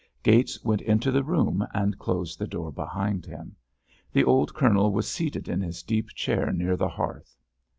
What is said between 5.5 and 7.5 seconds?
his deep chair near the hearth.